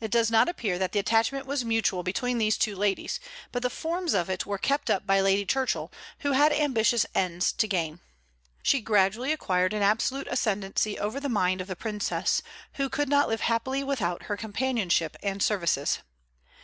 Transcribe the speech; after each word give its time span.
It 0.00 0.10
does 0.10 0.32
not 0.32 0.48
appear 0.48 0.80
that 0.80 0.90
the 0.90 0.98
attachment 0.98 1.46
was 1.46 1.64
mutual 1.64 2.02
between 2.02 2.38
these 2.38 2.58
two 2.58 2.74
ladies, 2.74 3.20
but 3.52 3.62
the 3.62 3.70
forms 3.70 4.12
of 4.12 4.28
it 4.28 4.44
were 4.44 4.58
kept 4.58 4.90
up 4.90 5.06
by 5.06 5.20
Lady 5.20 5.44
Churchill, 5.46 5.92
who 6.22 6.32
had 6.32 6.52
ambitious 6.52 7.06
ends 7.14 7.52
to 7.52 7.68
gain. 7.68 8.00
She 8.64 8.80
gradually 8.80 9.30
acquired 9.30 9.72
an 9.72 9.84
absolute 9.84 10.26
ascendency 10.28 10.98
over 10.98 11.20
the 11.20 11.28
mind 11.28 11.60
of 11.60 11.68
the 11.68 11.76
Princess, 11.76 12.42
who 12.72 12.88
could 12.88 13.08
not 13.08 13.28
live 13.28 13.42
happily 13.42 13.84
without 13.84 14.24
her 14.24 14.36
companionship 14.36 15.16
and 15.22 15.40
services. 15.40 16.00